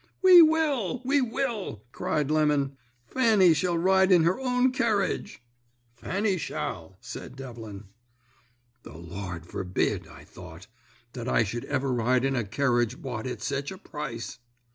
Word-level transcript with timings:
"'We 0.23 0.41
will, 0.41 1.01
we 1.05 1.21
will!' 1.21 1.83
cried 1.91 2.31
Lemon. 2.31 2.75
'Fanny 3.05 3.53
shall 3.53 3.77
ride 3.77 4.11
in 4.11 4.23
her 4.23 4.39
own 4.39 4.71
kerridge.' 4.73 5.43
"'Fanny 5.95 6.37
shall,' 6.37 6.97
said 7.01 7.35
Devlin. 7.35 7.83
"'The 8.81 8.97
Lord 8.97 9.45
forbid,' 9.45 10.07
I 10.07 10.23
thought, 10.23 10.65
'that 11.13 11.27
I 11.29 11.43
should 11.43 11.65
ever 11.65 11.93
ride 11.93 12.25
in 12.25 12.35
a 12.35 12.43
kerridge 12.43 12.99
bought 12.99 13.27
at 13.27 13.43
sech 13.43 13.69
a 13.69 13.77
price!' 13.77 14.39